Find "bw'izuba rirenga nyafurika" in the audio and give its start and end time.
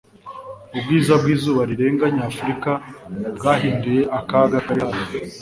1.21-2.71